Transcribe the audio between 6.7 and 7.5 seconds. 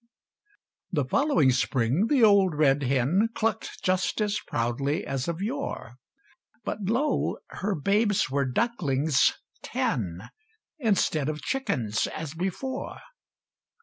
lo!